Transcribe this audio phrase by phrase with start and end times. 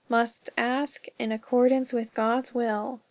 [0.09, 2.99] Must ask in accordance with God's will.